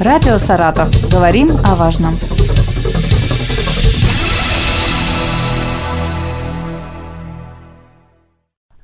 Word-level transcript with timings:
Радио 0.00 0.34
«Саратов». 0.34 0.86
Говорим 1.12 1.48
о 1.66 1.74
важном. 1.74 2.14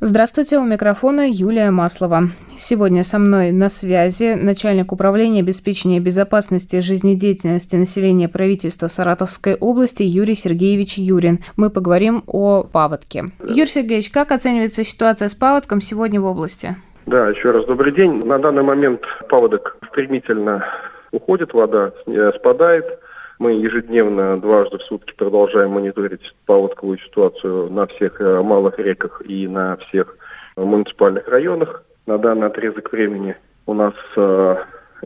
Здравствуйте, 0.00 0.58
у 0.58 0.64
микрофона 0.64 1.28
Юлия 1.30 1.70
Маслова. 1.70 2.30
Сегодня 2.56 3.04
со 3.04 3.20
мной 3.20 3.52
на 3.52 3.68
связи 3.68 4.34
начальник 4.34 4.90
управления 4.90 5.38
обеспечения 5.38 6.00
безопасности 6.00 6.80
жизнедеятельности 6.80 7.76
населения 7.76 8.28
правительства 8.28 8.88
Саратовской 8.88 9.54
области 9.54 10.02
Юрий 10.02 10.34
Сергеевич 10.34 10.98
Юрин. 10.98 11.38
Мы 11.56 11.70
поговорим 11.70 12.24
о 12.26 12.64
паводке. 12.64 13.26
Юрий 13.46 13.66
Сергеевич, 13.66 14.10
как 14.10 14.32
оценивается 14.32 14.82
ситуация 14.82 15.28
с 15.28 15.34
паводком 15.34 15.80
сегодня 15.80 16.20
в 16.20 16.26
области? 16.26 16.74
Да, 17.06 17.28
еще 17.28 17.52
раз 17.52 17.66
добрый 17.66 17.94
день. 17.94 18.20
На 18.24 18.40
данный 18.40 18.64
момент 18.64 19.02
паводок 19.28 19.76
стремительно 19.90 20.64
уходит, 21.14 21.54
вода 21.54 21.92
спадает. 22.36 22.98
Мы 23.38 23.52
ежедневно, 23.54 24.40
дважды 24.40 24.78
в 24.78 24.82
сутки 24.82 25.12
продолжаем 25.16 25.70
мониторить 25.70 26.34
паводковую 26.46 26.98
ситуацию 26.98 27.70
на 27.70 27.86
всех 27.86 28.20
э, 28.20 28.42
малых 28.42 28.78
реках 28.78 29.22
и 29.26 29.48
на 29.48 29.76
всех 29.76 30.16
муниципальных 30.56 31.26
районах. 31.26 31.82
На 32.06 32.18
данный 32.18 32.46
отрезок 32.46 32.92
времени 32.92 33.36
у 33.66 33.74
нас 33.74 33.94
э, 34.16 34.56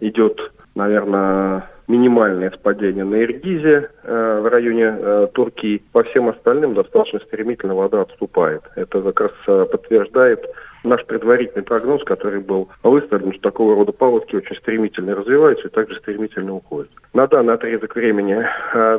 идет, 0.01 0.39
наверное, 0.75 1.71
минимальное 1.89 2.51
спадение 2.51 3.05
на 3.05 3.23
Иргизе 3.23 3.91
э, 4.03 4.41
в 4.43 4.47
районе 4.47 4.95
э, 4.97 5.29
Турки. 5.33 5.83
По 5.93 6.05
всем 6.05 6.29
остальным 6.29 6.75
достаточно 6.75 7.19
стремительно 7.21 7.75
вода 7.75 8.03
отступает. 8.03 8.63
Это 8.77 9.01
как 9.01 9.21
раз 9.21 9.33
э, 9.47 9.67
подтверждает 9.71 10.45
наш 10.85 11.05
предварительный 11.07 11.65
прогноз, 11.65 12.05
который 12.05 12.41
был 12.41 12.69
выставлен, 12.83 13.33
что 13.33 13.43
такого 13.43 13.75
рода 13.75 13.93
паводки 13.93 14.37
очень 14.37 14.57
стремительно 14.57 15.17
развиваются 15.17 15.69
и 15.69 15.71
также 15.71 15.97
стремительно 15.97 16.55
уходят. 16.55 16.91
На 17.15 17.27
данный 17.27 17.55
отрезок 17.55 17.97
времени 17.97 18.47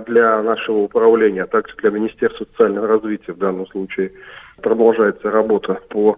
для 0.05 0.41
нашего 0.41 0.79
управления, 0.79 1.43
а 1.43 1.47
также 1.47 1.75
для 1.77 1.91
Министерства 1.91 2.45
социального 2.45 2.87
развития 2.87 3.31
в 3.31 3.37
данном 3.37 3.65
случае 3.67 4.11
продолжается 4.61 5.31
работа 5.31 5.79
по 5.87 6.17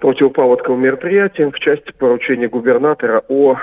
противопаводковым 0.00 0.82
мероприятиям 0.82 1.52
в 1.52 1.58
части 1.58 1.92
поручения 1.96 2.48
губернатора 2.48 3.22
о 3.28 3.56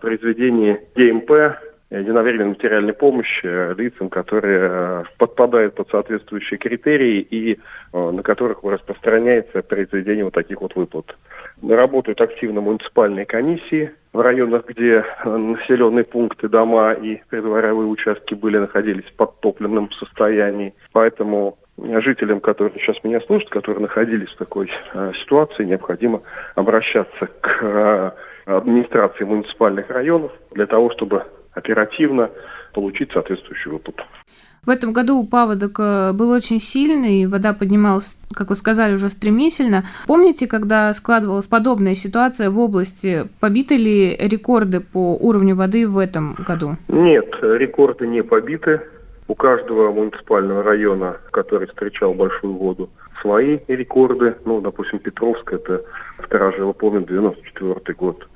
произведении 0.00 0.80
ДМП 0.94 1.58
единовременной 1.90 2.50
материальной 2.50 2.92
помощи 2.92 3.44
э, 3.44 3.74
лицам, 3.76 4.08
которые 4.08 4.60
э, 4.62 5.04
подпадают 5.18 5.74
под 5.74 5.90
соответствующие 5.90 6.58
критерии 6.58 7.20
и 7.20 7.58
э, 7.92 8.10
на 8.10 8.22
которых 8.22 8.62
распространяется 8.62 9.62
произведение 9.62 10.24
вот 10.24 10.34
таких 10.34 10.60
вот 10.60 10.76
выплат. 10.76 11.16
Работают 11.62 12.20
активно 12.20 12.60
муниципальные 12.60 13.26
комиссии 13.26 13.90
в 14.12 14.20
районах, 14.20 14.66
где 14.66 15.04
населенные 15.24 16.04
пункты, 16.04 16.48
дома 16.48 16.92
и 16.92 17.20
предворовые 17.28 17.88
участки 17.88 18.34
были 18.34 18.58
находились 18.58 19.04
в 19.04 19.14
подтопленном 19.14 19.90
состоянии. 19.92 20.74
Поэтому 20.92 21.58
жителям, 21.76 22.40
которые 22.40 22.78
сейчас 22.78 23.02
меня 23.04 23.20
слушают, 23.20 23.50
которые 23.50 23.82
находились 23.82 24.28
в 24.30 24.36
такой 24.36 24.70
э, 24.94 25.12
ситуации, 25.20 25.64
необходимо 25.64 26.22
обращаться 26.54 27.26
к 27.40 27.58
э, 27.62 28.10
администрации 28.46 29.24
муниципальных 29.24 29.90
районов 29.90 30.32
для 30.52 30.66
того, 30.66 30.90
чтобы 30.90 31.24
оперативно 31.52 32.30
получить 32.72 33.10
соответствующую 33.12 33.74
выплату. 33.74 34.04
В 34.64 34.68
этом 34.68 34.92
году 34.92 35.26
паводок 35.26 35.76
э, 35.78 36.12
был 36.12 36.30
очень 36.30 36.60
сильный, 36.60 37.26
вода 37.26 37.54
поднималась, 37.54 38.18
как 38.34 38.50
вы 38.50 38.56
сказали, 38.56 38.94
уже 38.94 39.08
стремительно. 39.08 39.84
Помните, 40.06 40.46
когда 40.46 40.92
складывалась 40.92 41.46
подобная 41.46 41.94
ситуация 41.94 42.50
в 42.50 42.58
области, 42.58 43.26
побиты 43.40 43.76
ли 43.76 44.14
рекорды 44.16 44.80
по 44.80 45.16
уровню 45.16 45.54
воды 45.54 45.88
в 45.88 45.96
этом 45.96 46.36
году? 46.46 46.76
Нет, 46.88 47.26
рекорды 47.40 48.06
не 48.06 48.22
побиты. 48.22 48.82
У 49.28 49.34
каждого 49.34 49.92
муниципального 49.92 50.62
района, 50.62 51.16
который 51.30 51.68
встречал 51.68 52.12
большую 52.12 52.52
воду, 52.52 52.90
свои 53.22 53.60
рекорды. 53.66 54.34
Ну, 54.44 54.60
допустим, 54.60 54.98
Петровск, 54.98 55.52
это 55.52 55.82
Старожило, 56.26 56.72
помню, 56.72 57.06
94 57.06 57.96
год. 57.96 58.26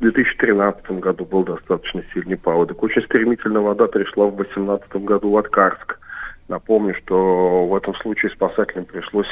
В 0.00 0.02
2013 0.02 0.92
году 0.92 1.26
был 1.26 1.44
достаточно 1.44 2.02
сильный 2.14 2.38
паводок. 2.38 2.82
Очень 2.82 3.02
стремительно 3.02 3.60
вода 3.60 3.86
пришла 3.86 4.28
в 4.28 4.36
2018 4.36 4.96
году 5.04 5.30
в 5.30 5.36
Аткарск. 5.36 5.98
Напомню, 6.48 6.94
что 6.94 7.66
в 7.66 7.76
этом 7.76 7.94
случае 7.96 8.30
спасателям 8.30 8.86
пришлось 8.86 9.28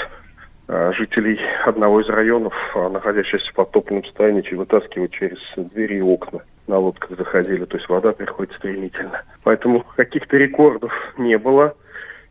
э, 0.69 0.93
жителей 0.93 1.41
одного 1.65 2.03
из 2.03 2.09
районов, 2.11 2.53
а, 2.75 2.91
находящихся 2.91 3.51
в 3.51 3.55
подтопленном 3.55 4.05
состоянии, 4.05 4.55
вытаскивать 4.55 5.13
через 5.13 5.39
двери 5.57 5.97
и 5.97 6.03
окна. 6.03 6.41
На 6.67 6.77
лодках 6.77 7.17
заходили, 7.17 7.65
то 7.65 7.79
есть 7.79 7.89
вода 7.89 8.13
приходит 8.13 8.53
стремительно. 8.53 9.23
Поэтому 9.45 9.87
каких-то 9.97 10.37
рекордов 10.37 10.93
не 11.17 11.39
было. 11.39 11.75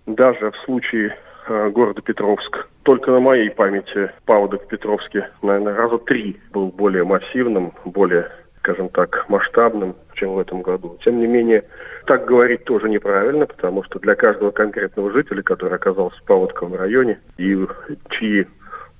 Даже 0.06 0.52
в 0.52 0.58
случае 0.58 1.18
Э, 1.48 1.70
города 1.70 2.02
Петровск. 2.02 2.68
Только 2.88 3.12
на 3.12 3.20
моей 3.20 3.50
памяти 3.50 4.12
паводок 4.24 4.64
в 4.64 4.68
Петровске, 4.68 5.30
наверное, 5.42 5.76
раза 5.76 5.98
три 5.98 6.40
был 6.54 6.70
более 6.70 7.04
массивным, 7.04 7.74
более 7.84 8.32
скажем 8.60 8.88
так, 8.88 9.26
масштабным, 9.28 9.94
чем 10.14 10.36
в 10.36 10.40
этом 10.40 10.62
году. 10.62 10.98
Тем 11.04 11.20
не 11.20 11.28
менее, 11.28 11.66
так 12.06 12.24
говорить 12.24 12.64
тоже 12.64 12.88
неправильно, 12.88 13.46
потому 13.46 13.84
что 13.84 14.00
для 14.00 14.16
каждого 14.16 14.52
конкретного 14.52 15.12
жителя, 15.12 15.42
который 15.42 15.76
оказался 15.76 16.18
в 16.18 16.24
Паводковом 16.24 16.76
районе 16.76 17.20
и 17.38 17.58
чьи 18.10 18.48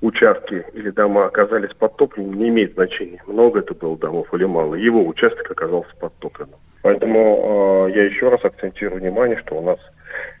участки 0.02 0.66
или 0.74 0.90
дома 0.90 1.24
оказались 1.24 1.72
подтопленными, 1.72 2.36
не 2.36 2.48
имеет 2.50 2.74
значения, 2.74 3.22
много 3.26 3.60
это 3.60 3.72
было 3.72 3.96
домов 3.96 4.28
или 4.34 4.44
мало. 4.44 4.74
Его 4.74 5.06
участок 5.06 5.50
оказался 5.50 5.96
подтопленным. 5.98 6.58
Поэтому 6.82 7.86
э, 7.88 7.92
я 7.96 8.04
еще 8.04 8.28
раз 8.28 8.44
акцентирую 8.44 9.00
внимание, 9.00 9.38
что 9.38 9.54
у 9.54 9.62
нас 9.62 9.78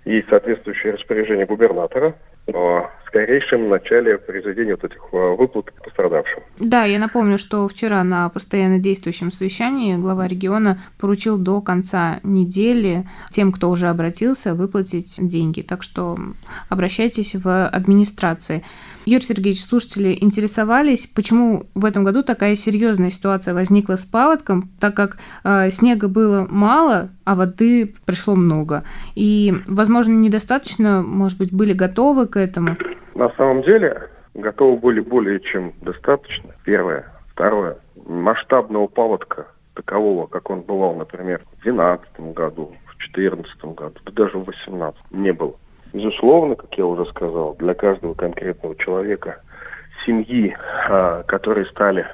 есть 0.04 0.28
соответствующее 0.28 0.92
распоряжение 0.92 1.46
губернатора 1.46 2.14
о 2.52 2.90
скорейшем 3.08 3.68
начале 3.68 4.18
произведения 4.18 4.76
вот 4.76 4.84
этих 4.84 5.02
э, 5.12 5.36
выплат 5.36 5.72
пострадавшим. 5.82 6.42
Да, 6.60 6.84
я 6.84 6.98
напомню, 6.98 7.38
что 7.38 7.66
вчера 7.66 8.04
на 8.04 8.28
постоянно 8.28 8.78
действующем 8.78 9.30
совещании 9.30 9.96
глава 9.96 10.28
региона 10.28 10.78
поручил 10.98 11.38
до 11.38 11.60
конца 11.60 12.20
недели 12.22 13.08
тем, 13.30 13.52
кто 13.52 13.70
уже 13.70 13.88
обратился, 13.88 14.54
выплатить 14.54 15.14
деньги. 15.18 15.62
Так 15.62 15.82
что 15.82 16.18
обращайтесь 16.68 17.34
в 17.34 17.66
администрации. 17.66 18.62
Юрий 19.06 19.24
Сергеевич, 19.24 19.64
слушатели 19.64 20.16
интересовались, 20.20 21.06
почему 21.06 21.66
в 21.74 21.86
этом 21.86 22.04
году 22.04 22.22
такая 22.22 22.54
серьезная 22.56 23.10
ситуация 23.10 23.54
возникла 23.54 23.96
с 23.96 24.04
паводком, 24.04 24.70
так 24.80 24.94
как 24.94 25.18
э, 25.44 25.70
снега 25.70 26.08
было 26.08 26.46
мало, 26.48 27.08
а 27.24 27.34
воды 27.34 27.94
пришло 28.04 28.34
много. 28.36 28.84
И, 29.14 29.54
возможно, 29.66 30.12
недостаточно, 30.12 31.02
может 31.02 31.38
быть, 31.38 31.52
были 31.52 31.72
готовы 31.72 32.26
к 32.26 32.36
этому? 32.36 32.76
На 33.18 33.30
самом 33.30 33.62
деле, 33.62 34.10
готовы 34.34 34.76
были 34.76 35.00
более 35.00 35.40
чем 35.40 35.72
достаточно. 35.82 36.54
Первое. 36.64 37.04
Второе. 37.32 37.78
Масштабного 38.06 38.86
паводка 38.86 39.48
такового, 39.74 40.28
как 40.28 40.48
он 40.50 40.60
бывал, 40.60 40.94
например, 40.94 41.40
в 41.40 41.64
2012 41.64 42.20
году, 42.32 42.66
в 42.86 42.96
2014 42.98 43.64
году, 43.74 43.96
да 44.04 44.12
даже 44.12 44.38
в 44.38 44.44
2018, 44.44 45.00
не 45.10 45.32
было. 45.32 45.54
Безусловно, 45.92 46.54
как 46.54 46.72
я 46.78 46.86
уже 46.86 47.06
сказал, 47.06 47.56
для 47.56 47.74
каждого 47.74 48.14
конкретного 48.14 48.76
человека, 48.76 49.42
семьи, 50.06 50.56
а, 50.88 51.24
которые 51.24 51.66
стали 51.66 52.06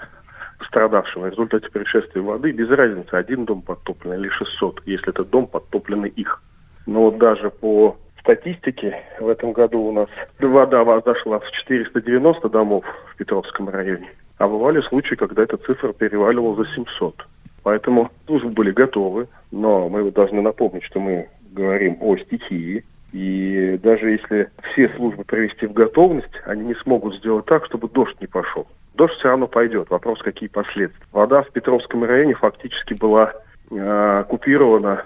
пострадавшими 0.58 1.24
в 1.24 1.32
результате 1.32 1.68
пришествия 1.68 2.22
воды, 2.22 2.50
без 2.52 2.70
разницы, 2.70 3.12
один 3.12 3.44
дом 3.44 3.60
подтоплен 3.60 4.14
или 4.14 4.30
600, 4.30 4.80
если 4.86 5.10
этот 5.10 5.28
дом 5.28 5.48
подтопленный 5.48 6.08
их. 6.08 6.42
Но 6.86 7.02
вот 7.02 7.18
даже 7.18 7.50
по 7.50 7.98
статистике 8.24 9.02
в 9.20 9.28
этом 9.28 9.52
году 9.52 9.80
у 9.80 9.92
нас 9.92 10.08
вода 10.40 11.00
зашла 11.04 11.38
в 11.38 11.50
490 11.50 12.48
домов 12.48 12.84
в 13.12 13.16
Петровском 13.16 13.68
районе, 13.68 14.08
а 14.38 14.48
бывали 14.48 14.80
случаи, 14.80 15.14
когда 15.14 15.42
эта 15.42 15.58
цифра 15.58 15.92
переваливала 15.92 16.56
за 16.56 16.66
700. 16.74 17.26
Поэтому 17.62 18.10
службы 18.26 18.50
были 18.50 18.70
готовы, 18.72 19.28
но 19.50 19.88
мы 19.88 20.10
должны 20.10 20.40
напомнить, 20.40 20.84
что 20.84 21.00
мы 21.00 21.28
говорим 21.52 21.98
о 22.00 22.16
стихии, 22.16 22.84
и 23.12 23.78
даже 23.82 24.10
если 24.10 24.50
все 24.72 24.88
службы 24.96 25.24
привести 25.24 25.66
в 25.66 25.72
готовность, 25.72 26.34
они 26.46 26.64
не 26.64 26.74
смогут 26.74 27.16
сделать 27.16 27.46
так, 27.46 27.64
чтобы 27.66 27.88
дождь 27.88 28.20
не 28.20 28.26
пошел. 28.26 28.66
Дождь 28.94 29.14
все 29.14 29.28
равно 29.28 29.46
пойдет. 29.46 29.90
Вопрос, 29.90 30.20
какие 30.22 30.48
последствия. 30.48 31.06
Вода 31.12 31.42
в 31.42 31.50
Петровском 31.50 32.04
районе 32.04 32.34
фактически 32.34 32.94
была 32.94 33.32
э, 33.70 34.24
купирована 34.28 35.04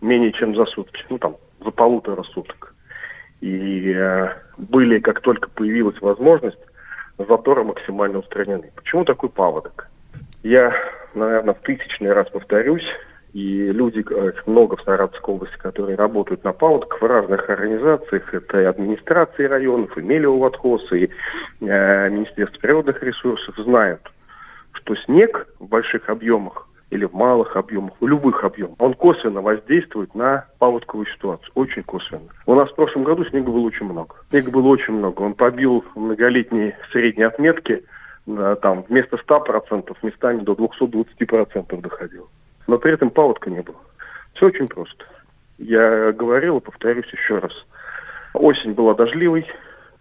менее 0.00 0.32
чем 0.32 0.54
за 0.56 0.64
сутки. 0.66 1.04
Ну, 1.10 1.18
там, 1.18 1.36
за 1.62 1.70
полутора 1.70 2.22
суток. 2.22 2.74
И 3.40 3.92
э, 3.92 4.28
были, 4.58 4.98
как 4.98 5.20
только 5.20 5.48
появилась 5.50 6.00
возможность, 6.00 6.58
заторы 7.18 7.64
максимально 7.64 8.18
устранены. 8.18 8.70
Почему 8.74 9.04
такой 9.04 9.28
паводок? 9.28 9.88
Я, 10.42 10.74
наверное, 11.14 11.54
в 11.54 11.60
тысячный 11.60 12.12
раз 12.12 12.28
повторюсь, 12.30 12.86
и 13.32 13.70
люди, 13.70 14.04
э, 14.10 14.32
много 14.46 14.76
в 14.76 14.82
Саратовской 14.82 15.34
области, 15.34 15.56
которые 15.58 15.96
работают 15.96 16.44
на 16.44 16.52
паводках 16.52 17.00
в 17.00 17.06
разных 17.06 17.48
организациях, 17.48 18.34
это 18.34 18.60
и 18.60 18.64
администрации 18.64 19.44
районов, 19.44 19.96
и 19.96 20.02
Мелиоводхоз, 20.02 20.92
и 20.92 21.10
э, 21.60 22.10
Министерство 22.10 22.58
природных 22.60 23.02
ресурсов, 23.02 23.54
знают, 23.56 24.00
что 24.72 24.96
снег 24.96 25.46
в 25.58 25.66
больших 25.66 26.08
объемах 26.10 26.68
или 26.90 27.04
в 27.04 27.14
малых 27.14 27.56
объемах, 27.56 27.92
в 28.00 28.06
любых 28.06 28.44
объемах, 28.44 28.76
он 28.80 28.94
косвенно 28.94 29.40
воздействует 29.40 30.14
на 30.14 30.46
паводковую 30.58 31.06
ситуацию, 31.06 31.50
очень 31.54 31.82
косвенно. 31.84 32.28
У 32.46 32.54
нас 32.54 32.68
в 32.70 32.74
прошлом 32.74 33.04
году 33.04 33.24
снега 33.24 33.50
было 33.50 33.60
очень 33.60 33.86
много. 33.86 34.16
Снега 34.30 34.50
было 34.50 34.68
очень 34.68 34.94
много. 34.94 35.22
Он 35.22 35.34
побил 35.34 35.84
многолетние 35.94 36.76
средние 36.92 37.28
отметки, 37.28 37.84
там 38.26 38.84
вместо 38.88 39.16
100% 39.16 39.96
местами 40.02 40.40
до 40.40 40.52
220% 40.52 41.80
доходил. 41.80 42.28
Но 42.66 42.78
при 42.78 42.92
этом 42.92 43.10
паводка 43.10 43.50
не 43.50 43.62
было. 43.62 43.78
Все 44.34 44.46
очень 44.46 44.68
просто. 44.68 45.04
Я 45.58 46.12
говорил 46.12 46.58
и 46.58 46.60
повторюсь 46.60 47.12
еще 47.12 47.38
раз. 47.38 47.52
Осень 48.34 48.74
была 48.74 48.94
дождливой, 48.94 49.46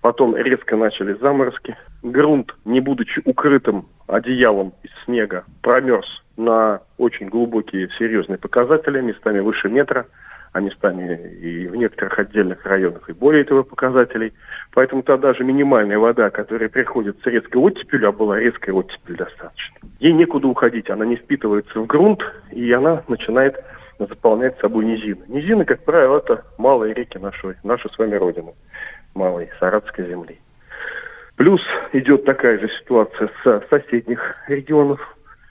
потом 0.02 0.36
резко 0.36 0.76
начались 0.76 1.20
заморозки. 1.20 1.76
Грунт, 2.04 2.56
не 2.66 2.80
будучи 2.80 3.22
укрытым 3.26 3.88
одеялом 4.08 4.74
из 4.84 4.92
снега, 5.06 5.46
промерз 5.62 6.24
на 6.40 6.82
очень 6.98 7.28
глубокие 7.28 7.90
серьезные 7.98 8.38
показатели, 8.38 9.02
местами 9.02 9.40
выше 9.40 9.70
метра, 9.70 10.08
а 10.52 10.62
местами 10.62 11.30
и 11.42 11.68
в 11.68 11.76
некоторых 11.76 12.18
отдельных 12.18 12.66
районах 12.66 13.10
и 13.10 13.14
более 13.14 13.44
этого 13.44 13.64
показателей. 13.64 14.34
Поэтому 14.74 15.04
тогда 15.04 15.34
же 15.34 15.44
минимальная 15.44 16.00
вода, 16.00 16.30
которая 16.32 16.70
приходит 16.70 17.22
с 17.22 17.26
резкой 17.28 17.62
оттепелью, 17.62 18.10
а 18.10 18.12
была 18.12 18.40
резкая 18.40 18.74
оттепель 18.74 19.16
достаточно, 19.16 19.78
ей 20.00 20.14
некуда 20.14 20.48
уходить, 20.48 20.90
она 20.90 21.06
не 21.06 21.18
впитывается 21.18 21.80
в 21.80 21.86
грунт, 21.86 22.24
и 22.52 22.72
она 22.72 23.04
начинает 23.08 23.64
заполнять 24.00 24.58
собой 24.60 24.86
низины. 24.86 25.24
Низины, 25.28 25.66
как 25.66 25.84
правило, 25.84 26.18
это 26.18 26.46
малые 26.58 26.94
реки 26.94 27.18
нашей, 27.18 27.56
нашей 27.64 27.92
с 27.92 27.98
вами 27.98 28.16
Родины, 28.16 28.54
малой 29.14 29.50
Саратской 29.60 30.08
земли. 30.08 30.40
Плюс 31.36 31.62
идет 31.94 32.26
такая 32.26 32.60
же 32.60 32.70
ситуация 32.80 33.30
с 33.44 33.64
соседних 33.70 34.36
регионов, 34.48 35.00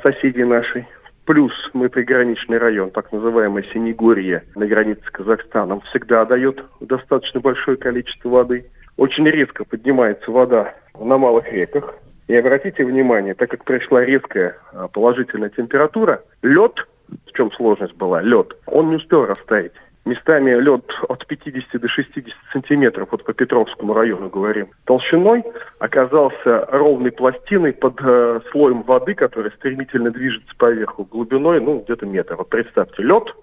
соседей 0.03 0.45
нашей. 0.45 0.87
Плюс 1.25 1.53
мы 1.75 1.91
приграничный 1.91 2.59
район, 2.59 2.91
так 2.91 3.12
называемое 3.12 3.65
Синегорье, 3.73 4.45
на 4.55 4.67
границе 4.67 5.03
с 5.06 5.11
Казахстаном, 5.11 5.83
всегда 5.83 6.25
дает 6.25 6.65
достаточно 6.81 7.41
большое 7.41 7.77
количество 7.77 8.31
воды. 8.31 8.67
Очень 8.97 9.29
резко 9.29 9.65
поднимается 9.65 10.31
вода 10.31 10.75
на 10.99 11.19
малых 11.19 11.53
реках. 11.53 11.95
И 12.29 12.35
обратите 12.35 12.85
внимание, 12.85 13.35
так 13.35 13.50
как 13.50 13.65
пришла 13.65 14.05
резкая 14.05 14.56
а, 14.73 14.89
положительная 14.89 15.50
температура, 15.50 16.23
лед 16.43 16.87
в 17.27 17.33
чем 17.37 17.51
сложность 17.53 17.94
была, 17.94 18.21
лед, 18.23 18.55
он 18.67 18.91
не 18.91 18.97
успел 18.97 19.25
растаять. 19.27 19.73
Местами 20.08 20.52
лед 20.52 20.90
от 21.06 21.26
50 21.26 21.78
до 21.78 21.87
60 21.87 22.34
сантиметров, 22.50 23.08
вот 23.10 23.25
по 23.25 23.34
Петровскому 23.34 23.93
району 23.93 24.31
говорим, 24.31 24.70
толщиной 24.87 25.44
оказался 25.81 26.64
ровной 26.72 27.12
пластиной 27.12 27.75
под 27.75 28.00
э, 28.02 28.40
слоем 28.50 28.84
воды, 28.84 29.14
который 29.14 29.52
стремительно 29.52 30.10
движется 30.10 30.50
поверху, 30.56 31.05
глубиной, 31.05 31.60
ну, 31.60 31.81
где-то 31.81 32.06
метр. 32.06 32.37
Вот 32.37 32.49
представьте, 32.49 33.02
лед, 33.02 33.34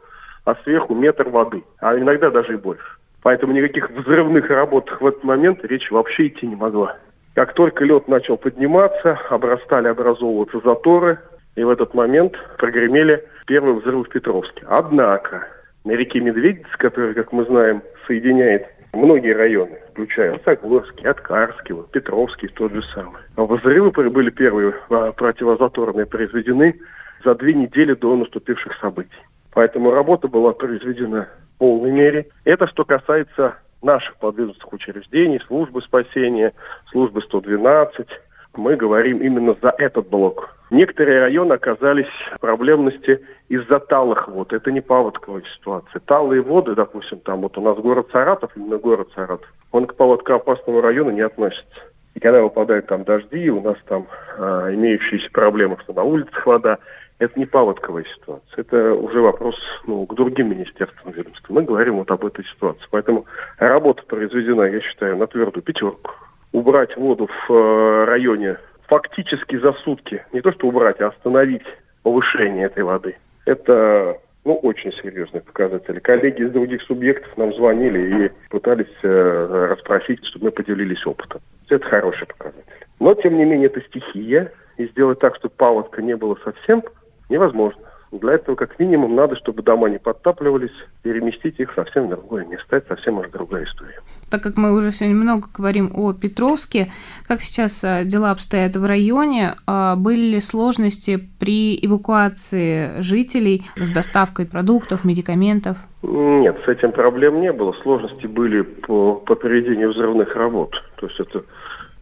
а 0.44 0.56
сверху 0.64 0.96
метр 0.96 1.30
воды, 1.30 1.64
а 1.78 1.96
иногда 2.00 2.32
даже 2.32 2.54
и 2.54 2.58
больше. 2.58 2.98
Поэтому 3.22 3.54
никаких 3.54 3.92
взрывных 3.92 4.50
работ 4.50 4.92
в 5.00 5.06
этот 5.06 5.24
момент 5.24 5.64
речь 5.66 5.92
вообще 5.92 6.30
идти 6.30 6.48
не 6.48 6.56
могла. 6.56 6.98
Как 7.36 7.54
только 7.54 7.86
лед 7.86 8.08
начал 8.08 8.38
подниматься, 8.38 9.20
обрастали 9.30 9.88
образовываться 9.88 10.60
заторы, 10.66 11.20
и 11.56 11.64
в 11.64 11.70
этот 11.70 11.94
момент 11.94 12.34
прогремели 12.58 13.24
первые 13.46 13.76
взрывы 13.76 14.06
в 14.06 14.10
Петровске. 14.10 14.66
Однако 14.68 15.48
на 15.86 15.92
реке 15.92 16.20
Медведица, 16.20 16.70
которая, 16.78 17.14
как 17.14 17.32
мы 17.32 17.46
знаем, 17.46 17.82
соединяет 18.08 18.68
многие 18.92 19.34
районы, 19.34 19.78
включая 19.92 20.40
Согорский, 20.44 21.08
Откарский, 21.08 21.76
вот, 21.76 21.92
Петровский 21.92 22.48
тот 22.48 22.74
же 22.74 22.82
самый. 22.94 23.22
А 23.36 23.44
взрывы 23.44 23.92
были 23.92 24.32
первые 24.32 24.74
а, 24.90 25.12
противозаторные 25.12 26.06
произведены 26.06 26.80
за 27.24 27.36
две 27.36 27.54
недели 27.54 27.94
до 27.94 28.16
наступивших 28.16 28.76
событий. 28.80 29.12
Поэтому 29.54 29.92
работа 29.92 30.28
была 30.28 30.52
произведена 30.54 31.30
в 31.56 31.60
полной 31.60 31.92
мере. 31.92 32.28
Это 32.44 32.68
что 32.68 32.84
касается 32.84 33.56
наших 33.82 34.16
подведомственных 34.18 34.74
учреждений, 34.74 35.40
службы 35.48 35.82
спасения, 35.82 36.54
службы 36.92 37.22
112, 37.22 38.08
мы 38.58 38.76
говорим 38.76 39.20
именно 39.20 39.56
за 39.62 39.74
этот 39.78 40.10
блок. 40.10 40.56
Некоторые 40.72 41.20
районы 41.20 41.54
оказались 41.54 42.10
в 42.36 42.40
проблемности 42.40 43.22
из-за 43.50 43.80
талых 43.80 44.28
вод. 44.28 44.52
Это 44.52 44.72
не 44.72 44.82
паводковая 44.82 45.44
ситуация. 45.56 46.00
Талые 46.00 46.42
воды, 46.42 46.76
допустим, 46.76 47.20
там 47.20 47.42
вот 47.42 47.58
у 47.58 47.62
нас 47.62 47.78
город 47.78 48.10
Саратов, 48.12 48.52
именно 48.56 48.78
город 48.78 49.10
Саратов, 49.14 49.48
он 49.72 49.86
к 49.86 49.96
паводкоопасному 49.96 50.82
району 50.82 51.12
не 51.12 51.22
относится. 51.22 51.82
И 52.16 52.20
когда 52.20 52.42
выпадают 52.42 52.88
там 52.88 53.04
дожди, 53.04 53.50
у 53.50 53.62
нас 53.62 53.78
там 53.88 54.08
а, 54.38 54.74
имеющиеся 54.74 55.30
проблемы, 55.32 55.78
что 55.84 55.94
на 55.94 56.04
улицах 56.04 56.46
вода, 56.46 56.80
это 57.20 57.38
не 57.38 57.46
паводковая 57.46 58.06
ситуация. 58.16 58.62
Это 58.62 58.94
уже 58.94 59.22
вопрос 59.22 59.56
ну, 59.86 60.06
к 60.06 60.16
другим 60.16 60.50
министерствам 60.50 61.12
ведомствам. 61.12 61.56
Мы 61.56 61.64
говорим 61.64 61.98
вот 61.98 62.12
об 62.12 62.26
этой 62.26 62.46
ситуации. 62.46 62.86
Поэтому 62.90 63.26
работа 63.58 64.04
произведена, 64.04 64.64
я 64.64 64.82
считаю, 64.82 65.18
на 65.18 65.28
твердую 65.28 65.64
пятерку 65.64 66.12
убрать 66.56 66.96
воду 66.96 67.28
в 67.28 67.54
э, 67.54 68.06
районе 68.06 68.58
фактически 68.88 69.58
за 69.58 69.74
сутки. 69.74 70.24
Не 70.32 70.42
то 70.42 70.52
что 70.52 70.68
убрать, 70.68 71.02
а 71.02 71.08
остановить 71.08 71.66
повышение 72.04 72.68
этой 72.68 72.84
воды. 72.84 73.18
Это 73.46 74.18
ну, 74.46 74.56
очень 74.56 74.94
серьезный 74.94 75.42
показатель. 75.42 76.00
Коллеги 76.00 76.44
из 76.44 76.52
других 76.52 76.82
субъектов 76.84 77.36
нам 77.38 77.54
звонили 77.54 78.26
и 78.26 78.32
пытались 78.50 78.94
э, 79.04 79.68
расспросить, 79.70 80.24
чтобы 80.26 80.46
мы 80.46 80.52
поделились 80.52 81.06
опытом. 81.06 81.42
Это 81.70 81.86
хороший 81.88 82.28
показатель. 82.28 82.64
Но, 83.00 83.14
тем 83.16 83.38
не 83.38 83.46
менее, 83.46 83.68
это 83.68 83.82
стихия, 83.82 84.52
и 84.78 84.88
сделать 84.88 85.20
так, 85.20 85.36
чтобы 85.36 85.54
паводка 85.58 86.02
не 86.02 86.16
было 86.16 86.38
совсем, 86.44 86.84
невозможно. 87.30 87.82
Для 88.20 88.34
этого, 88.34 88.56
как 88.56 88.80
минимум, 88.80 89.16
надо, 89.16 89.36
чтобы 89.36 89.62
дома 89.62 89.90
не 89.90 90.00
подтапливались, 90.00 90.72
переместить 91.04 91.60
их 91.60 91.74
совсем 91.76 92.08
в 92.08 92.10
другое 92.10 92.46
место. 92.46 92.78
Это 92.78 92.96
совсем 92.96 93.18
уже 93.18 93.30
другая 93.30 93.66
история. 93.66 94.00
Так 94.30 94.42
как 94.42 94.58
мы 94.58 94.74
уже 94.74 94.92
сегодня 94.92 95.16
много 95.16 95.48
говорим 95.56 95.92
о 95.94 96.14
Петровске, 96.14 96.92
как 97.28 97.42
сейчас 97.42 97.84
а, 97.84 98.04
дела 98.04 98.32
обстоят 98.32 98.76
в 98.76 98.86
районе? 98.86 99.56
А, 99.68 99.96
были 99.96 100.36
ли 100.36 100.42
сложности 100.42 101.20
при 101.40 101.78
эвакуации 101.86 103.02
жителей 103.02 103.64
с 103.76 103.90
доставкой 103.92 104.46
продуктов, 104.46 105.04
медикаментов? 105.04 105.78
Нет, 106.02 106.58
с 106.66 106.68
этим 106.68 106.92
проблем 106.92 107.42
не 107.42 107.52
было. 107.52 107.74
Сложности 107.84 108.28
были 108.28 108.62
по, 108.62 109.16
по 109.16 109.36
проведению 109.36 109.92
взрывных 109.92 110.36
работ. 110.36 110.82
То 110.98 111.08
есть 111.08 111.20
это 111.20 111.44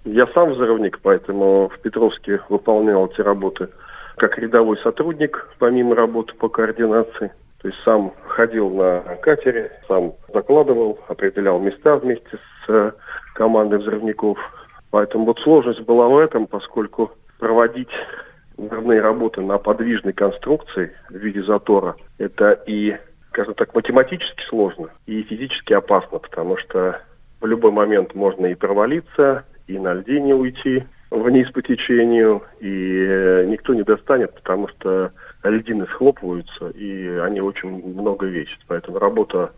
я 0.05 0.27
сам 0.27 0.51
взрывник, 0.51 0.99
поэтому 1.01 1.69
в 1.69 1.79
Петровске 1.79 2.41
выполнял 2.49 3.07
эти 3.07 3.21
работы 3.21 3.69
как 4.17 4.37
рядовой 4.37 4.77
сотрудник, 4.79 5.49
помимо 5.59 5.95
работы 5.95 6.33
по 6.35 6.49
координации. 6.49 7.31
То 7.61 7.67
есть 7.69 7.79
сам 7.83 8.13
ходил 8.27 8.69
на 8.69 8.99
катере, 9.21 9.71
сам 9.87 10.13
закладывал, 10.33 10.99
определял 11.07 11.59
места 11.59 11.95
вместе 11.95 12.37
с 12.37 12.69
э, 12.69 12.91
командой 13.35 13.79
взрывников. 13.79 14.37
Поэтому 14.91 15.25
вот 15.25 15.39
сложность 15.39 15.81
была 15.81 16.07
в 16.07 16.17
этом, 16.17 16.45
поскольку 16.45 17.11
проводить 17.39 17.89
взрывные 18.57 19.01
работы 19.01 19.41
на 19.41 19.57
подвижной 19.57 20.13
конструкции 20.13 20.91
в 21.09 21.15
виде 21.15 21.41
затора, 21.43 21.95
это 22.17 22.51
и, 22.51 22.97
скажем 23.29 23.53
так, 23.55 23.73
математически 23.73 24.43
сложно, 24.49 24.89
и 25.05 25.23
физически 25.23 25.73
опасно, 25.73 26.19
потому 26.19 26.57
что 26.57 27.01
в 27.41 27.45
любой 27.45 27.71
момент 27.71 28.13
можно 28.13 28.45
и 28.47 28.55
провалиться, 28.55 29.45
и 29.67 29.79
на 29.79 29.93
льдине 29.93 30.35
уйти, 30.35 30.85
вниз 31.19 31.49
по 31.51 31.61
течению, 31.61 32.43
и 32.59 33.05
э, 33.07 33.45
никто 33.47 33.73
не 33.73 33.83
достанет, 33.83 34.33
потому 34.33 34.67
что 34.67 35.11
льдины 35.43 35.85
схлопываются, 35.87 36.69
и 36.69 37.07
они 37.19 37.41
очень 37.41 37.69
много 37.93 38.25
весят. 38.25 38.59
Поэтому 38.67 38.99
работа... 38.99 39.51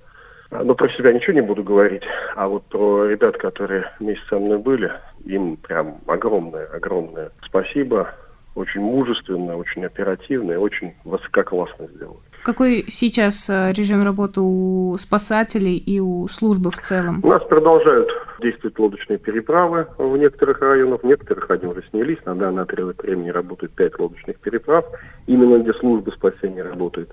Ну, 0.52 0.76
про 0.76 0.88
себя 0.90 1.12
ничего 1.12 1.34
не 1.34 1.42
буду 1.42 1.64
говорить, 1.64 2.04
а 2.36 2.48
вот 2.48 2.64
про 2.66 3.08
ребят, 3.08 3.36
которые 3.38 3.92
вместе 4.00 4.24
со 4.30 4.38
мной 4.38 4.60
были, 4.60 4.92
им 5.26 5.58
прям 5.58 5.98
огромное, 6.06 6.68
огромное 6.68 7.32
спасибо. 7.44 8.14
Очень 8.54 8.82
мужественно, 8.82 9.58
очень 9.58 9.84
оперативно 9.84 10.54
и 10.54 10.56
очень 10.56 10.94
высококлассно 11.04 11.88
сделано. 11.88 12.20
Какой 12.44 12.86
сейчас 12.88 13.50
э, 13.50 13.74
режим 13.74 14.04
работы 14.04 14.40
у 14.40 14.96
спасателей 14.98 15.76
и 15.78 16.00
у 16.00 16.28
службы 16.30 16.70
в 16.72 16.78
целом? 16.78 17.20
У 17.24 17.28
нас 17.28 17.44
продолжают 17.44 18.10
действовать 18.42 18.78
лодочные 18.80 19.18
переправы 19.18 19.88
в 19.98 20.18
некоторых 20.18 20.62
районах. 20.62 21.02
В 21.02 21.06
некоторых 21.06 21.50
они 21.50 21.66
уже 21.66 21.84
снялись. 21.90 22.18
На 22.26 22.36
данный 22.36 22.64
отрезок 22.64 23.04
времени 23.04 23.30
работают 23.30 23.74
пять 23.74 23.98
лодочных 24.00 24.40
переправ, 24.40 24.86
именно 25.28 25.62
где 25.62 25.74
служба 25.74 26.12
спасения 26.12 26.64
работает. 26.64 27.10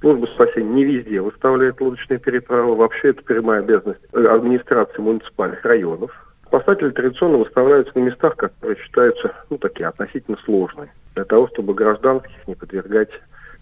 Служба 0.00 0.26
спасения 0.26 0.72
не 0.72 0.84
везде 0.84 1.20
выставляет 1.20 1.80
лодочные 1.80 2.18
переправы. 2.18 2.74
Вообще 2.74 3.10
это 3.10 3.22
прямая 3.22 3.60
обязанность 3.60 4.04
администрации 4.12 5.00
муниципальных 5.00 5.64
районов. 5.64 6.10
Спасатели 6.46 6.90
традиционно 6.90 7.38
выставляются 7.38 7.98
на 7.98 8.04
местах, 8.04 8.36
которые 8.36 8.76
считаются 8.76 9.32
ну, 9.48 9.56
такие 9.56 9.86
относительно 9.88 10.36
сложные, 10.44 10.92
для 11.14 11.24
того, 11.24 11.48
чтобы 11.48 11.72
гражданских 11.72 12.46
не 12.46 12.54
подвергать 12.54 13.10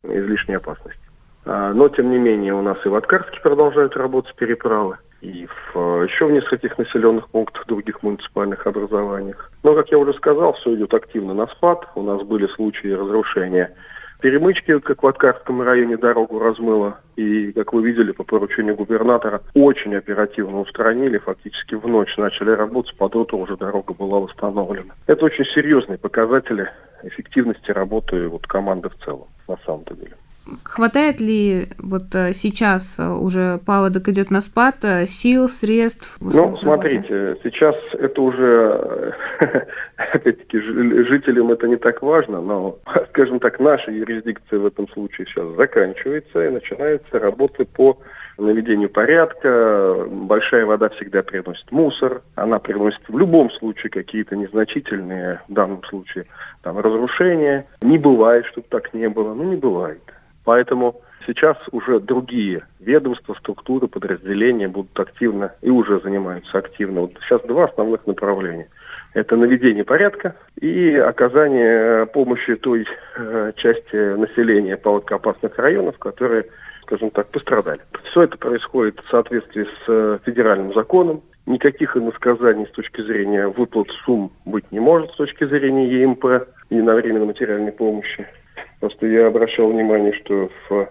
излишней 0.02 0.56
опасности. 0.56 1.00
А, 1.44 1.72
но, 1.72 1.88
тем 1.88 2.10
не 2.10 2.18
менее, 2.18 2.54
у 2.54 2.62
нас 2.62 2.78
и 2.84 2.88
в 2.88 2.94
Откарске 2.94 3.40
продолжают 3.40 3.96
работать 3.96 4.34
переправы, 4.34 4.98
и 5.20 5.46
в, 5.46 6.04
еще 6.04 6.26
в 6.26 6.32
нескольких 6.32 6.78
населенных 6.78 7.28
пунктах 7.28 7.66
других 7.66 8.02
муниципальных 8.02 8.66
образованиях. 8.66 9.50
Но, 9.62 9.74
как 9.74 9.90
я 9.90 9.98
уже 9.98 10.14
сказал, 10.14 10.54
все 10.54 10.74
идет 10.74 10.94
активно 10.94 11.34
на 11.34 11.46
спад. 11.48 11.86
У 11.94 12.02
нас 12.02 12.22
были 12.22 12.46
случаи 12.46 12.88
разрушения 12.88 13.74
перемычки, 14.20 14.78
как 14.80 15.02
в 15.02 15.06
Аткарском 15.06 15.62
районе 15.62 15.96
дорогу 15.96 16.38
размыло. 16.38 17.00
И, 17.16 17.52
как 17.52 17.72
вы 17.72 17.82
видели, 17.82 18.12
по 18.12 18.24
поручению 18.24 18.76
губернатора 18.76 19.42
очень 19.54 19.94
оперативно 19.94 20.60
устранили. 20.60 21.18
Фактически 21.18 21.74
в 21.74 21.86
ночь 21.86 22.16
начали 22.16 22.50
работать, 22.50 22.96
под 22.96 23.16
утро 23.16 23.36
уже 23.36 23.56
дорога 23.56 23.92
была 23.92 24.20
восстановлена. 24.20 24.94
Это 25.06 25.24
очень 25.24 25.44
серьезные 25.44 25.98
показатели 25.98 26.70
эффективности 27.02 27.70
работы 27.70 28.28
вот 28.28 28.46
команды 28.46 28.88
в 28.88 28.96
целом, 29.04 29.28
на 29.48 29.56
самом-то 29.64 29.94
деле. 29.94 30.16
Хватает 30.64 31.20
ли 31.20 31.68
вот 31.78 32.14
э, 32.14 32.32
сейчас 32.32 32.98
э, 32.98 33.08
уже 33.08 33.60
паводок 33.64 34.08
идет 34.08 34.30
на 34.30 34.40
спад, 34.40 34.76
э, 34.82 35.06
сил, 35.06 35.48
средств? 35.48 36.16
Ну, 36.20 36.56
смотрите, 36.58 37.36
сейчас 37.42 37.76
это 37.92 38.22
уже, 38.22 39.14
опять-таки, 39.96 40.58
жителям 40.60 41.50
это 41.52 41.68
не 41.68 41.76
так 41.76 42.02
важно, 42.02 42.40
но, 42.40 42.78
скажем 43.10 43.40
так, 43.40 43.60
наша 43.60 43.90
юрисдикция 43.90 44.58
в 44.58 44.66
этом 44.66 44.88
случае 44.88 45.26
сейчас 45.26 45.46
заканчивается 45.56 46.44
и 46.44 46.50
начинается 46.50 47.18
работа 47.18 47.64
по 47.64 47.98
наведению 48.40 48.88
порядка. 48.88 50.06
Большая 50.08 50.66
вода 50.66 50.88
всегда 50.90 51.22
приносит 51.22 51.70
мусор. 51.70 52.22
Она 52.34 52.58
приносит 52.58 53.02
в 53.08 53.18
любом 53.18 53.50
случае 53.52 53.90
какие-то 53.90 54.36
незначительные, 54.36 55.40
в 55.48 55.52
данном 55.52 55.84
случае, 55.84 56.26
там, 56.62 56.78
разрушения. 56.78 57.66
Не 57.82 57.98
бывает, 57.98 58.46
чтобы 58.46 58.66
так 58.68 58.92
не 58.94 59.08
было. 59.08 59.34
Ну, 59.34 59.44
не 59.44 59.56
бывает. 59.56 60.00
Поэтому 60.44 61.00
сейчас 61.26 61.56
уже 61.70 62.00
другие 62.00 62.66
ведомства, 62.78 63.34
структуры, 63.34 63.88
подразделения 63.88 64.68
будут 64.68 64.98
активно 64.98 65.52
и 65.60 65.70
уже 65.70 66.00
занимаются 66.00 66.58
активно. 66.58 67.02
Вот 67.02 67.12
сейчас 67.22 67.42
два 67.42 67.64
основных 67.64 68.06
направления. 68.06 68.68
Это 69.12 69.36
наведение 69.36 69.84
порядка 69.84 70.36
и 70.60 70.94
оказание 70.94 72.06
помощи 72.06 72.54
той 72.54 72.86
э, 73.16 73.52
части 73.56 74.16
населения 74.16 74.76
паводкоопасных 74.76 75.58
районов, 75.58 75.98
которые, 75.98 76.46
скажем 76.82 77.10
так, 77.10 77.28
пострадали. 77.28 77.80
Все 78.04 78.22
это 78.22 78.38
происходит 78.38 79.00
в 79.00 79.10
соответствии 79.10 79.64
с 79.64 79.88
э, 79.88 80.18
федеральным 80.24 80.72
законом. 80.74 81.22
Никаких 81.46 81.96
иносказаний 81.96 82.66
с 82.66 82.70
точки 82.70 83.02
зрения 83.02 83.48
выплат 83.48 83.88
сумм 84.04 84.30
быть 84.44 84.70
не 84.70 84.78
может 84.78 85.10
с 85.10 85.16
точки 85.16 85.44
зрения 85.44 85.88
ЕМП, 86.02 86.24
единовременной 86.70 87.26
материальной 87.26 87.72
помощи. 87.72 88.28
Просто 88.80 89.06
я 89.06 89.26
обращал 89.26 89.70
внимание, 89.70 90.12
что 90.14 90.50
в 90.68 90.88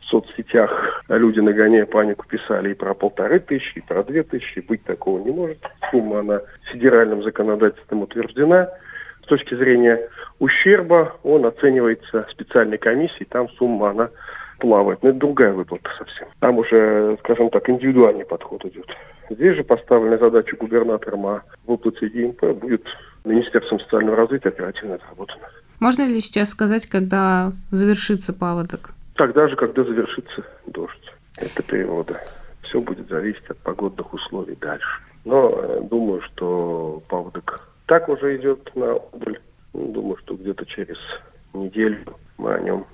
соцсетях 0.00 1.02
люди, 1.08 1.40
нагоняя 1.40 1.84
панику, 1.84 2.26
писали 2.26 2.70
и 2.70 2.74
про 2.74 2.94
полторы 2.94 3.40
тысячи, 3.40 3.78
и 3.78 3.82
про 3.82 4.02
две 4.02 4.22
тысячи. 4.22 4.60
Быть 4.60 4.82
такого 4.84 5.18
не 5.22 5.30
может. 5.30 5.58
Сумма, 5.90 6.20
она 6.20 6.40
федеральным 6.72 7.22
законодательством 7.22 8.02
утверждена. 8.02 8.70
С 9.22 9.26
точки 9.26 9.54
зрения 9.54 10.08
ущерба 10.38 11.16
он 11.24 11.44
оценивается 11.46 12.26
специальной 12.30 12.78
комиссией, 12.78 13.26
там 13.28 13.48
сумма, 13.50 13.90
она 13.90 14.10
плавает. 14.60 15.02
Но 15.02 15.10
это 15.10 15.18
другая 15.18 15.52
выплата 15.52 15.90
совсем. 15.98 16.28
Там 16.40 16.58
уже, 16.58 17.18
скажем 17.20 17.50
так, 17.50 17.68
индивидуальный 17.68 18.24
подход 18.24 18.64
идет. 18.64 18.86
Здесь 19.28 19.56
же 19.56 19.64
поставленная 19.64 20.18
задача 20.18 20.56
губернатором 20.56 21.26
о 21.26 21.42
выплате 21.66 22.06
ЕМП 22.06 22.44
будет 22.54 22.86
Министерством 23.24 23.80
социального 23.80 24.16
развития 24.16 24.50
оперативно 24.50 24.94
отработана. 24.94 25.48
Можно 25.80 26.06
ли 26.06 26.20
сейчас 26.20 26.50
сказать, 26.50 26.86
когда 26.86 27.52
завершится 27.70 28.32
паводок? 28.32 28.90
Тогда 29.14 29.48
же, 29.48 29.56
когда 29.56 29.84
завершится 29.84 30.44
дождь. 30.66 31.12
Это 31.36 31.62
перевода. 31.62 32.20
Все 32.62 32.80
будет 32.80 33.08
зависеть 33.08 33.48
от 33.48 33.58
погодных 33.58 34.12
условий 34.12 34.56
дальше. 34.60 35.00
Но 35.24 35.50
э, 35.50 35.80
думаю, 35.82 36.22
что 36.22 37.02
паводок 37.08 37.68
так 37.86 38.08
уже 38.08 38.36
идет 38.36 38.70
на 38.74 38.94
убыль. 38.94 39.40
Думаю, 39.72 40.16
что 40.18 40.34
где-то 40.34 40.64
через 40.66 40.96
неделю 41.52 41.98
мы 42.38 42.54
о 42.54 42.60
нем 42.60 42.86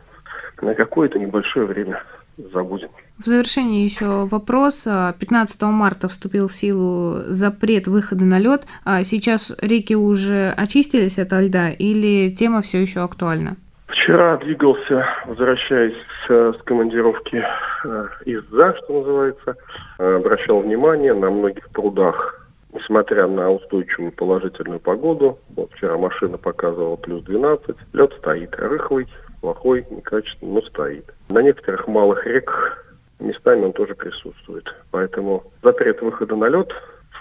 на 0.60 0.74
какое-то 0.74 1.18
небольшое 1.18 1.66
время 1.66 2.02
забудем. 2.36 2.90
В 3.22 3.26
завершении 3.26 3.84
еще 3.84 4.26
вопрос. 4.26 4.82
15 4.84 5.62
марта 5.62 6.08
вступил 6.08 6.48
в 6.48 6.52
силу 6.52 7.20
запрет 7.28 7.86
выхода 7.86 8.24
на 8.24 8.40
лед. 8.40 8.64
А 8.84 9.04
сейчас 9.04 9.54
реки 9.60 9.94
уже 9.94 10.52
очистились 10.56 11.20
от 11.20 11.30
льда 11.30 11.70
или 11.70 12.30
тема 12.34 12.62
все 12.62 12.82
еще 12.82 13.00
актуальна? 13.00 13.56
Вчера 13.86 14.38
двигался, 14.38 15.06
возвращаясь 15.26 15.94
с, 16.26 16.54
с 16.58 16.62
командировки 16.64 17.44
э, 17.84 18.06
из-за, 18.24 18.74
что 18.78 19.00
называется, 19.00 19.56
э, 19.98 20.16
обращал 20.16 20.60
внимание 20.60 21.14
на 21.14 21.30
многих 21.30 21.68
прудах 21.70 22.40
несмотря 22.72 23.26
на 23.26 23.50
устойчивую 23.50 24.12
положительную 24.12 24.80
погоду, 24.80 25.38
вот 25.54 25.70
вчера 25.74 25.98
машина 25.98 26.38
показывала 26.38 26.96
плюс 26.96 27.22
12, 27.24 27.76
лед 27.92 28.14
стоит 28.18 28.56
рыхлый, 28.56 29.06
плохой, 29.42 29.86
некачественный, 29.90 30.54
но 30.54 30.62
стоит. 30.62 31.04
На 31.28 31.42
некоторых 31.42 31.86
малых 31.86 32.26
реках 32.26 32.82
местами 33.22 33.64
он 33.64 33.72
тоже 33.72 33.94
присутствует. 33.94 34.64
Поэтому 34.90 35.44
запрет 35.62 36.00
выхода 36.02 36.36
на 36.36 36.48
лед 36.48 36.70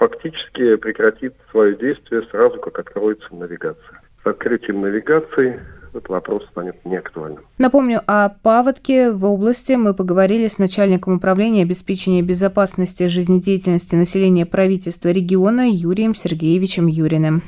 фактически 0.01 0.75
прекратит 0.77 1.36
свое 1.51 1.75
действие 1.75 2.24
сразу, 2.31 2.60
как 2.60 2.79
откроется 2.79 3.27
навигация. 3.31 4.01
С 4.24 4.27
открытием 4.27 4.81
навигации 4.81 5.60
этот 5.93 6.10
вопрос 6.10 6.43
станет 6.51 6.84
неактуальным. 6.86 7.43
Напомню, 7.58 8.01
о 8.08 8.29
паводке 8.29 9.12
в 9.12 9.25
области 9.25 9.74
мы 9.74 9.93
поговорили 9.93 10.48
с 10.48 10.58
начальником 10.58 11.17
управления 11.17 11.63
обеспечения 11.63 12.22
безопасности 12.22 13.08
жизнедеятельности 13.08 13.96
населения 13.96 14.46
правительства 14.46 15.10
региона 15.10 15.70
Юрием 15.70 16.15
Сергеевичем 16.15 16.88
Юриным. 16.88 17.43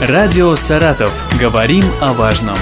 Радио 0.00 0.56
«Саратов». 0.56 1.12
Говорим 1.38 1.84
о 2.00 2.14
важном. 2.14 2.56